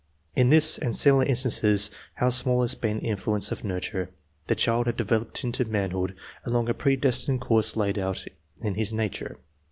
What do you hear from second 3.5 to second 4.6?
of nurture; the